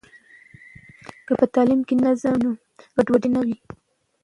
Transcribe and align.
که 1.25 1.33
په 1.39 1.45
تعلیم 1.53 1.81
کې 1.87 1.95
نظم 2.03 2.33
وي، 2.35 2.41
نو 2.43 2.51
ګډوډي 2.95 3.29
نه 3.35 3.39
وي. 3.45 3.57